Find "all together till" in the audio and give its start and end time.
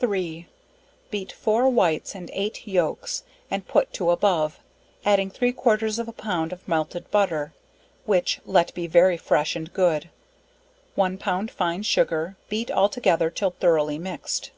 12.68-13.52